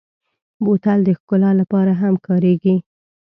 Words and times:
بوتل 0.63 0.99
د 1.05 1.09
ښکلا 1.19 1.51
لپاره 1.61 1.91
هم 2.01 2.13
کارېږي. 2.27 2.75